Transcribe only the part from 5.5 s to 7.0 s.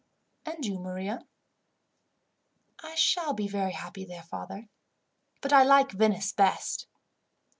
I like Venice best."